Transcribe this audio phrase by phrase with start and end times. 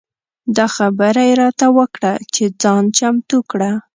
[0.57, 3.71] دا خبره یې راته وکړه چې ځان چمتو کړه.